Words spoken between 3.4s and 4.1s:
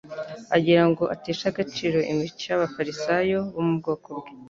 bo mu bwoko